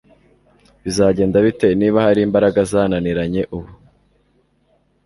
[0.83, 3.71] bizagenda bite niba hari imbaraga zananiranye ubu